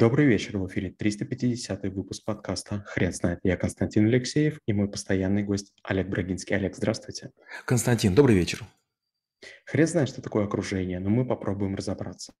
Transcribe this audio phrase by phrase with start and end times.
[0.00, 3.38] Добрый вечер, в эфире 350 выпуск подкаста «Хрен знает».
[3.42, 6.56] Я Константин Алексеев и мой постоянный гость Олег Брагинский.
[6.56, 7.32] Олег, здравствуйте.
[7.66, 8.64] Константин, добрый вечер.
[9.66, 12.32] Хрен знает, что такое окружение, но мы попробуем разобраться.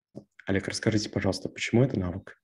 [0.46, 2.40] Олег, расскажите, пожалуйста, почему это навык?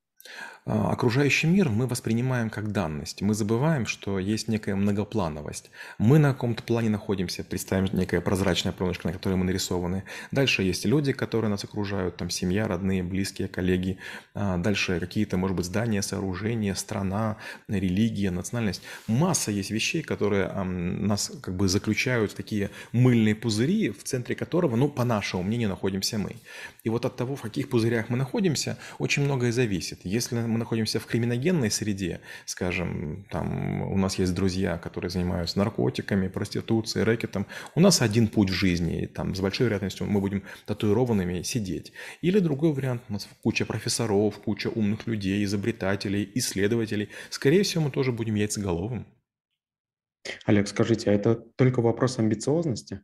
[0.68, 3.22] А, окружающий мир мы воспринимаем как данность.
[3.22, 5.70] Мы забываем, что есть некая многоплановость.
[5.98, 10.02] Мы на каком-то плане находимся, представим некая прозрачная пленочка, на которой мы нарисованы.
[10.32, 13.98] Дальше есть люди, которые нас окружают, там семья, родные, близкие, коллеги.
[14.34, 17.36] А, дальше какие-то, может быть, здания, сооружения, страна,
[17.68, 18.82] религия, национальность.
[19.06, 24.74] Масса есть вещей, которые нас как бы заключают в такие мыльные пузыри, в центре которого,
[24.74, 26.34] ну, по нашему мнению, находимся мы.
[26.82, 30.00] И вот от того, в каких пузырях мы находимся, очень многое зависит.
[30.16, 36.28] Если мы находимся в криминогенной среде, скажем, там у нас есть друзья, которые занимаются наркотиками,
[36.28, 40.42] проституцией, рэкетом, у нас один путь в жизни, и там с большой вероятностью мы будем
[40.64, 41.92] татуированными сидеть.
[42.22, 47.10] Или другой вариант, у нас куча профессоров, куча умных людей, изобретателей, исследователей.
[47.28, 49.06] Скорее всего, мы тоже будем яйцеголовым.
[50.46, 53.02] Олег, скажите, а это только вопрос амбициозности?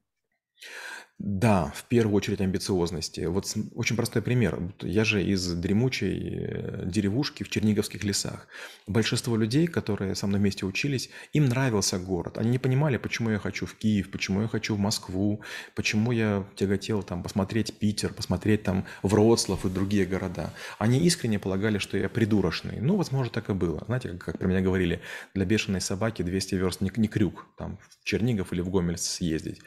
[1.24, 3.20] Да, в первую очередь амбициозности.
[3.20, 4.58] Вот очень простой пример.
[4.80, 8.48] Я же из дремучей э, деревушки в Черниговских лесах.
[8.88, 12.38] Большинство людей, которые со мной вместе учились, им нравился город.
[12.38, 15.42] Они не понимали, почему я хочу в Киев, почему я хочу в Москву,
[15.76, 20.52] почему я тяготел там посмотреть Питер, посмотреть там Вроцлав и другие города.
[20.80, 22.80] Они искренне полагали, что я придурочный.
[22.80, 23.84] Ну, возможно, так и было.
[23.86, 25.00] Знаете, как, как про меня говорили,
[25.34, 29.60] для бешеной собаки 200 верст не, не крюк, там в Чернигов или в Гомель съездить.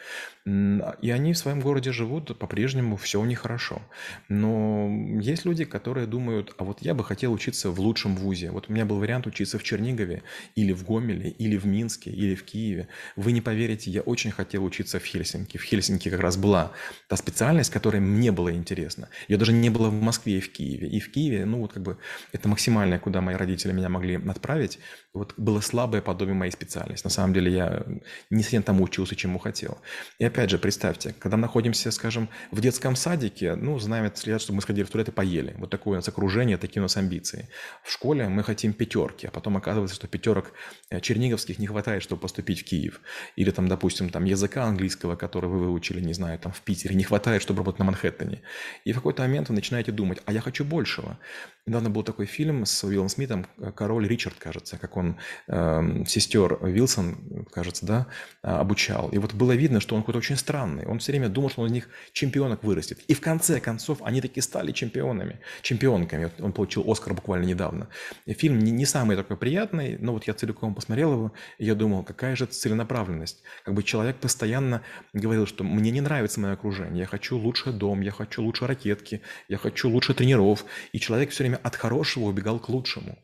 [0.45, 3.81] И они в своем городе живут, по-прежнему все у них хорошо.
[4.29, 4.89] Но
[5.21, 8.49] есть люди, которые думают, а вот я бы хотел учиться в лучшем вузе.
[8.49, 10.23] Вот у меня был вариант учиться в Чернигове,
[10.55, 12.87] или в Гомеле, или в Минске, или в Киеве.
[13.15, 15.57] Вы не поверите, я очень хотел учиться в Хельсинки.
[15.57, 16.71] В Хельсинки как раз была
[17.07, 19.09] та специальность, которая мне была интересна.
[19.27, 20.87] Ее даже не было в Москве и в Киеве.
[20.87, 21.97] И в Киеве, ну вот как бы
[22.33, 24.79] это максимальное, куда мои родители меня могли отправить.
[25.13, 27.05] Вот было слабое подобие моей специальности.
[27.05, 27.83] На самом деле я
[28.31, 29.77] не совсем тому учился, чему хотел.
[30.19, 34.53] И опять же, представьте, когда находимся, скажем, в детском садике, ну, знаем это следует, что
[34.53, 35.55] мы сходили в туалет и поели.
[35.57, 37.49] Вот такое у нас окружение, такие у нас амбиции.
[37.83, 40.53] В школе мы хотим пятерки, а потом оказывается, что пятерок
[40.91, 43.01] э, черниговских не хватает, чтобы поступить в Киев.
[43.37, 47.03] Или там, допустим, там языка английского, который вы выучили, не знаю, там в Питере, не
[47.03, 48.43] хватает, чтобы работать на Манхэттене.
[48.83, 51.17] И в какой-то момент вы начинаете думать, а я хочу большего.
[51.65, 57.47] Недавно был такой фильм с Уиллом Смитом, «Король Ричард», кажется, как он э, сестер Вилсон,
[57.51, 58.07] кажется, да,
[58.43, 59.09] обучал.
[59.09, 60.85] И вот было видно, что он какой-то очень странный.
[60.85, 62.99] Он все время думал, что он из них чемпионок вырастет.
[63.07, 66.31] И в конце концов они таки стали чемпионами, чемпионками.
[66.39, 67.87] Он получил Оскар буквально недавно.
[68.27, 72.03] Фильм не, не самый такой приятный, но вот я целиком посмотрел его, и я думал,
[72.03, 73.43] какая же целенаправленность.
[73.63, 74.81] Как бы человек постоянно
[75.13, 79.21] говорил, что мне не нравится мое окружение, я хочу лучший дом, я хочу лучше ракетки,
[79.47, 80.65] я хочу лучше тренеров.
[80.91, 83.17] И человек все время от хорошего убегал к лучшему.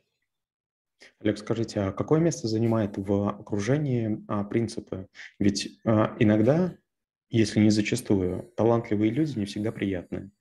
[1.20, 5.08] Олег, скажите, а какое место занимает в окружении а, принципы?
[5.40, 6.76] Ведь а, иногда
[7.32, 10.32] если не зачастую, талантливые люди не всегда приятные.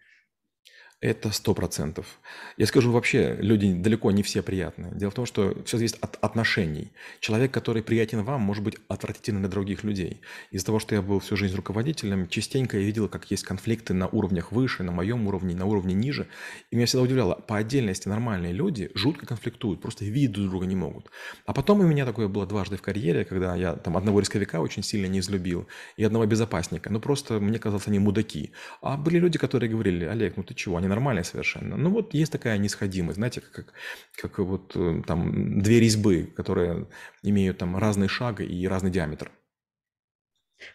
[1.00, 2.20] Это сто процентов.
[2.58, 4.92] Я скажу вообще, люди далеко не все приятные.
[4.94, 6.92] Дело в том, что все зависит от отношений.
[7.20, 10.20] Человек, который приятен вам, может быть отвратительным для других людей.
[10.50, 14.08] Из-за того, что я был всю жизнь руководителем, частенько я видел, как есть конфликты на
[14.08, 16.26] уровнях выше, на моем уровне, на уровне ниже.
[16.70, 20.76] И меня всегда удивляло, по отдельности нормальные люди жутко конфликтуют, просто видеть друг друга не
[20.76, 21.10] могут.
[21.46, 24.82] А потом у меня такое было дважды в карьере, когда я там одного рисковика очень
[24.82, 26.90] сильно не взлюбил и одного безопасника.
[26.92, 28.52] Ну просто мне казалось, они мудаки.
[28.82, 31.76] А были люди, которые говорили, Олег, ну ты чего, они нормальные совершенно.
[31.76, 33.72] Ну вот есть такая нисходимость, знаете, как,
[34.16, 36.88] как вот э, там две резьбы, которые
[37.22, 39.32] имеют там разный шаг и разный диаметр.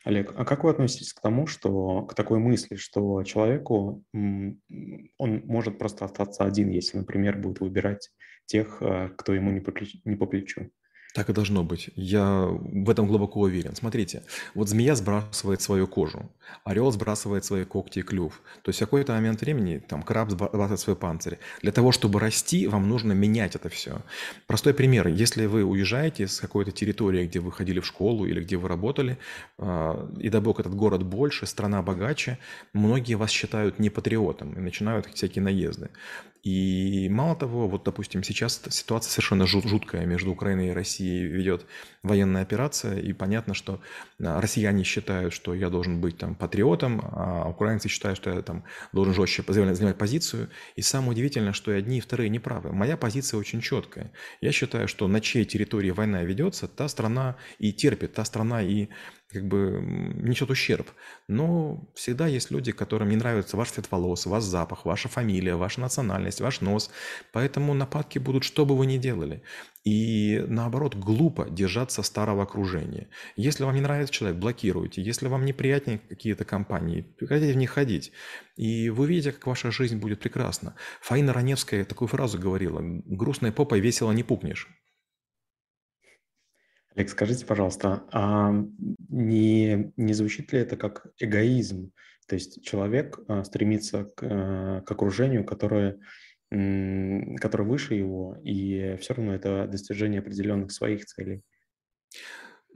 [0.04, 4.60] Олег, а как вы относитесь к тому, что к такой мысли, что человеку он
[5.46, 8.10] может просто остаться один, если, например, будет выбирать
[8.46, 10.72] тех, э, кто ему не по плечу?
[11.16, 11.92] Так и должно быть.
[11.96, 13.74] Я в этом глубоко уверен.
[13.74, 16.30] Смотрите, вот змея сбрасывает свою кожу,
[16.66, 18.42] орел сбрасывает свои когти и клюв.
[18.64, 21.40] То есть в какой-то момент времени там краб сбрасывает свой панцирь.
[21.62, 24.02] Для того, чтобы расти, вам нужно менять это все.
[24.46, 25.08] Простой пример.
[25.08, 29.18] Если вы уезжаете с какой-то территории, где вы ходили в школу или где вы работали,
[29.58, 32.40] а, и добок этот город больше, страна богаче,
[32.74, 35.92] многие вас считают не патриотом и начинают всякие наезды.
[36.46, 41.66] И мало того, вот, допустим, сейчас ситуация совершенно жуткая между Украиной и Россией ведет
[42.04, 43.82] военная операция, и понятно, что
[44.24, 48.64] а, россияне считают, что я должен быть там патриотом, а украинцы считают, что я там
[48.94, 50.52] должен жестче занимать позицию.
[50.76, 52.72] И самое удивительное, что и одни, и вторые не правы.
[52.72, 54.12] Моя позиция очень четкая.
[54.40, 58.90] Я считаю, что на чьей территории война ведется, та страна и терпит, та страна и
[59.30, 59.82] как бы
[60.22, 60.88] несет ущерб.
[61.28, 65.82] Но всегда есть люди, которым не нравится ваш цвет волос, ваш запах, ваша фамилия, ваша
[65.82, 66.92] национальность, ваш нос.
[67.32, 69.42] Поэтому нападки будут, что бы вы ни делали.
[69.84, 73.08] И наоборот, глупо держаться старого окружения.
[73.36, 75.02] Если вам не нравится человек, блокируйте.
[75.02, 78.12] Если вам неприятнее какие-то компании, прекратите в них ходить.
[78.56, 80.76] И вы увидите, как ваша жизнь будет прекрасна.
[81.02, 82.82] Фаина Раневская такую фразу говорила.
[82.82, 84.68] «Грустной попой весело не пукнешь».
[86.96, 88.54] Олег, скажите, пожалуйста, а
[89.10, 91.92] не, не звучит ли это как эгоизм?
[92.28, 96.00] То есть человек а, стремится к, а, к окружению, которое
[96.52, 101.42] который выше его, и все равно это достижение определенных своих целей.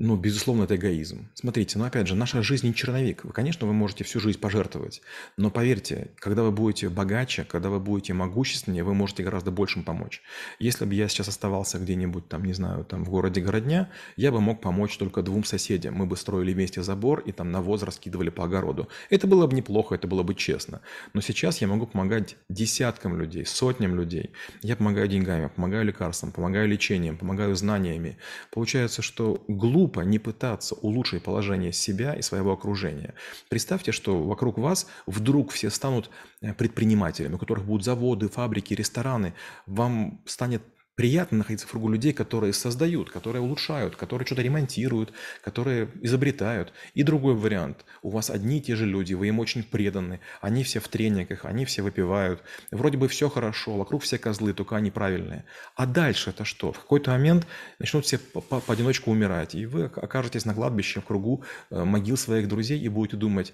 [0.01, 1.28] Ну, безусловно, это эгоизм.
[1.34, 3.25] Смотрите, ну опять же, наша жизнь не черновик.
[3.25, 5.01] Вы, конечно, вы можете всю жизнь пожертвовать,
[5.36, 10.22] но поверьте, когда вы будете богаче, когда вы будете могущественнее, вы можете гораздо большим помочь.
[10.57, 14.40] Если бы я сейчас оставался где-нибудь там, не знаю, там в городе Городня, я бы
[14.40, 15.96] мог помочь только двум соседям.
[15.96, 18.88] Мы бы строили вместе забор и там навоз раскидывали по огороду.
[19.10, 20.80] Это было бы неплохо, это было бы честно.
[21.12, 24.31] Но сейчас я могу помогать десяткам людей, сотням людей.
[24.62, 28.18] Я помогаю деньгами, помогаю лекарствам, помогаю лечением, помогаю знаниями.
[28.50, 33.13] Получается, что глупо глупо не пытаться улучшить положение себя и своего окружения.
[33.50, 36.09] Представьте, что вокруг вас вдруг все станут
[36.41, 39.33] э, предпринимателями, у которых будут заводы, фабрики, рестораны.
[39.65, 40.62] Вам станет
[41.00, 46.74] приятно находиться в кругу людей, которые создают, которые улучшают, которые что-то ремонтируют, которые изобретают.
[46.94, 47.86] И другой вариант.
[48.01, 51.46] У вас одни и те же люди, вы им очень преданы, они все в тренингах,
[51.46, 52.44] они все выпивают.
[52.69, 55.46] Вроде бы все хорошо, вокруг все козлы, только они правильные.
[55.74, 56.74] А дальше это что?
[56.74, 57.48] В какой-то момент
[57.80, 62.78] начнут все поодиночку умирать, и вы окажетесь на кладбище в кругу э, могил своих друзей
[62.78, 63.54] и будете думать,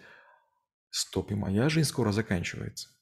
[0.90, 2.95] стоп, и моя жизнь скоро заканчивается.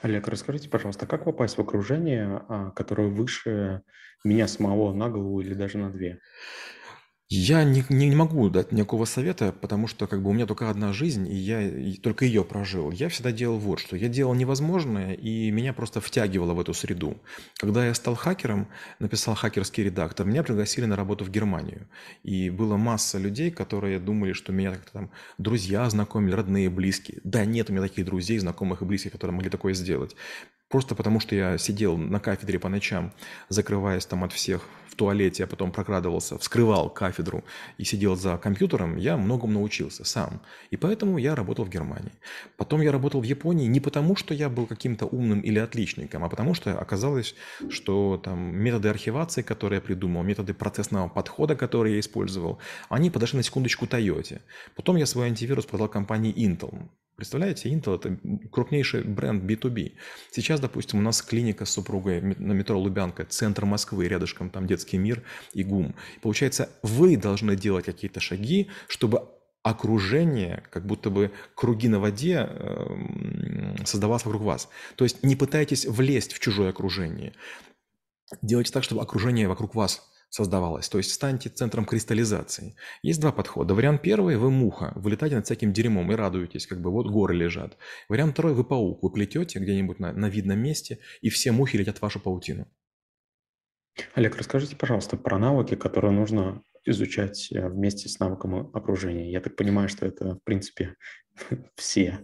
[0.00, 3.82] Олег, расскажите, пожалуйста, как попасть в окружение, а, которое выше
[4.24, 6.20] меня самого на голову или даже на две?
[7.34, 10.68] Я не, не, не могу дать никакого совета, потому что как бы у меня только
[10.68, 12.90] одна жизнь, и я и только ее прожил.
[12.90, 13.96] Я всегда делал вот что.
[13.96, 17.16] Я делал невозможное, и меня просто втягивало в эту среду.
[17.56, 18.68] Когда я стал хакером,
[18.98, 21.88] написал хакерский редактор, меня пригласили на работу в Германию.
[22.22, 27.20] И была масса людей, которые думали, что меня как-то там друзья знакомили, родные, близкие.
[27.24, 30.14] Да нет у меня таких друзей, знакомых и близких, которые могли такое сделать.
[30.72, 33.12] Просто потому, что я сидел на кафедре по ночам,
[33.50, 37.44] закрываясь там от всех в туалете, а потом прокрадывался, вскрывал кафедру
[37.76, 40.40] и сидел за компьютером, я многому научился сам.
[40.70, 42.12] И поэтому я работал в Германии.
[42.56, 46.30] Потом я работал в Японии не потому, что я был каким-то умным или отличником, а
[46.30, 47.34] потому что оказалось,
[47.68, 52.58] что там методы архивации, которые я придумал, методы процессного подхода, которые я использовал,
[52.88, 54.40] они подошли на секундочку Toyota.
[54.74, 56.88] Потом я свой антивирус продал компании Intel.
[57.16, 58.18] Представляете, Intel– это
[58.50, 59.92] крупнейший бренд B2B.
[60.30, 64.96] Сейчас, допустим, у нас клиника с супругой на метро Лубянка, центр Москвы, рядышком там детский
[64.96, 65.22] мир
[65.52, 65.94] и ГУМ.
[66.22, 69.28] Получается, вы должны делать какие-то шаги, чтобы
[69.62, 74.68] окружение, как будто бы круги на воде э, создавалось вокруг вас.
[74.96, 77.34] То есть не пытайтесь влезть в чужое окружение.
[78.40, 80.02] Делайте так, чтобы окружение вокруг вас
[80.32, 80.88] создавалась.
[80.88, 82.74] То есть станьте центром кристаллизации.
[83.02, 83.74] Есть два подхода.
[83.74, 87.36] Вариант первый– вы муха, вы летаете над всяким дерьмом и радуетесь, как бы вот горы
[87.36, 87.76] лежат.
[88.08, 91.98] Вариант второй– вы паук, вы плетете где-нибудь на, на видном месте, и все мухи летят
[91.98, 92.66] в вашу паутину.
[94.14, 99.30] Олег, расскажите, пожалуйста, про навыки, которые нужно изучать э, вместе с навыком окружения.
[99.30, 100.96] Я так понимаю, что это, в принципе,
[101.76, 102.20] все.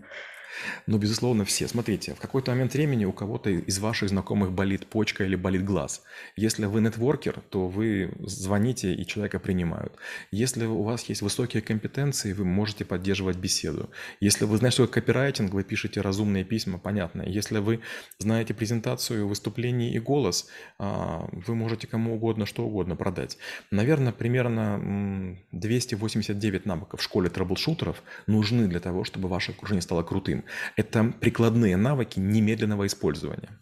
[0.86, 1.68] Ну, безусловно, все.
[1.68, 6.02] Смотрите, в какой-то момент времени у кого-то из ваших знакомых болит почка или болит глаз.
[6.36, 9.92] Если вы нетворкер, то вы звоните, и человека принимают.
[10.30, 13.90] Если у вас есть высокие компетенции, вы можете поддерживать беседу.
[14.20, 17.22] Если вы знаете, что такое копирайтинг, вы пишете разумные письма, понятно.
[17.22, 17.80] Если вы
[18.18, 23.38] знаете презентацию, выступление и голос, а, вы можете кому угодно, что угодно продать.
[23.70, 30.37] Наверное, примерно 289 навыков в школе трэблшутеров нужны для того, чтобы ваше окружение стало крутым.
[30.76, 33.60] Это прикладные навыки немедленного использования.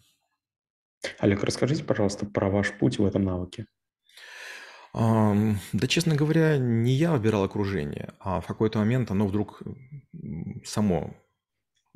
[1.19, 3.65] Олег, расскажите, пожалуйста, про ваш путь в этом навыке.
[4.93, 9.61] Да, честно говоря, не я выбирал окружение, а в какой-то момент оно вдруг
[10.63, 11.15] само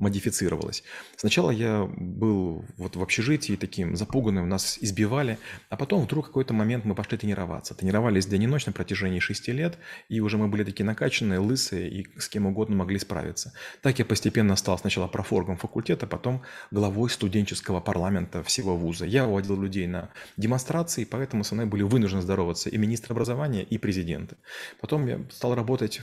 [0.02, 0.84] модифицировалось.
[1.16, 5.38] Сначала я был вот в общежитии таким запуганным, нас избивали,
[5.70, 7.76] а потом вдруг какой-то момент мы пошли тренироваться.
[7.76, 9.78] Тренировались день и ночь на протяжении шести лет,
[10.10, 13.54] и уже мы были такие накачанные, лысые, и с кем угодно могли справиться.
[13.82, 16.42] Так я постепенно стал сначала профоргом факультета, потом
[16.72, 19.06] главой студенческого парламента всего вуза.
[19.06, 23.78] Я уводил людей на демонстрации, поэтому со мной были вынуждены здороваться и министр образования, и
[23.78, 24.36] президенты.
[24.80, 26.02] Потом я стал работать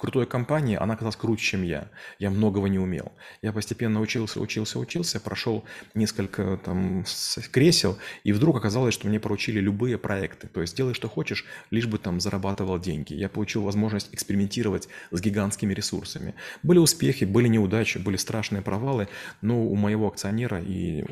[0.00, 1.88] крутой компании, она оказалась круче, чем я.
[2.18, 3.12] Я многого не умел.
[3.42, 5.64] Я постепенно учился, учился, учился, прошел
[5.94, 7.04] несколько там
[7.52, 10.48] кресел, и вдруг оказалось, что мне поручили любые проекты.
[10.48, 13.14] То есть делай, что хочешь, лишь бы там зарабатывал деньги.
[13.14, 16.34] Я получил возможность экспериментировать с гигантскими ресурсами.
[16.62, 19.08] Были успехи, были неудачи, были страшные провалы,
[19.42, 21.04] но у моего акционера и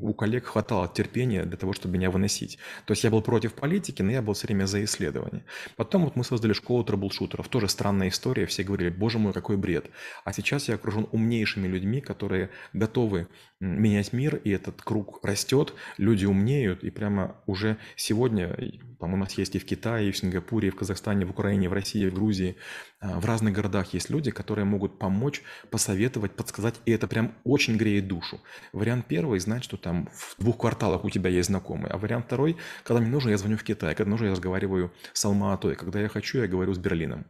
[0.00, 2.58] у коллег хватало терпения для того, чтобы меня выносить.
[2.86, 5.44] То есть я был против политики, но я был все время за исследование.
[5.76, 7.48] Потом вот мы создали школу трэблшутеров.
[7.48, 8.31] Тоже странная история.
[8.46, 9.90] Все говорили, боже мой, какой бред.
[10.24, 13.28] А сейчас я окружен умнейшими людьми, которые готовы
[13.60, 18.56] менять мир, и этот круг растет, люди умнеют, и прямо уже сегодня,
[18.98, 21.68] по-моему, у нас есть и в Китае, и в Сингапуре, и в Казахстане, в Украине,
[21.68, 22.56] в России, в Грузии,
[22.98, 27.76] а, в разных городах есть люди, которые могут помочь, посоветовать, подсказать, и это прям очень
[27.76, 28.40] греет душу.
[28.72, 32.56] Вариант первый– знать, что там в двух кварталах у тебя есть знакомые, а вариант второй–
[32.84, 36.08] когда мне нужно, я звоню в Китай, когда нужно, я разговариваю с Алма-Атой, когда я
[36.08, 37.26] хочу, я говорю с Берлином.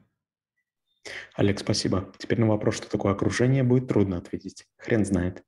[1.34, 2.12] Олег, спасибо.
[2.18, 4.66] Теперь на вопрос, что такое окружение, будет трудно ответить.
[4.78, 5.42] Хрен знает.